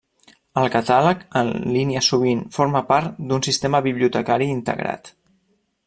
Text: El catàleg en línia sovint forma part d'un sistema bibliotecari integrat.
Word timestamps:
El 0.61 0.69
catàleg 0.75 1.19
en 1.41 1.51
línia 1.75 2.03
sovint 2.07 2.41
forma 2.57 2.81
part 2.91 3.21
d'un 3.29 3.47
sistema 3.49 3.83
bibliotecari 3.91 4.53
integrat. 4.57 5.15